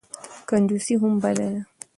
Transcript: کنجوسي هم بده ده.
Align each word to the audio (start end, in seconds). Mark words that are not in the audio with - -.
کنجوسي 0.49 0.93
هم 1.01 1.13
بده 1.23 1.47
ده. 1.53 1.61